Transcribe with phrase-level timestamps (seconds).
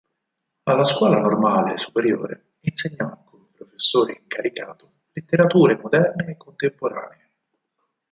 [0.63, 7.29] Alla Scuola Normale Superiore insegnò, come professore incaricato, Letterature moderne e contemporanee.